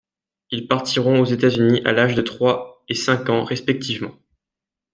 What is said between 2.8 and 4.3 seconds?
et cinq ans respectivement.